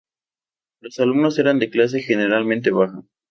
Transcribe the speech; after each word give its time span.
Los 0.79 0.99
alumnos 0.99 1.37
eran 1.37 1.59
de 1.59 1.69
clase 1.69 2.01
generalmente 2.01 2.71
baja. 2.71 3.03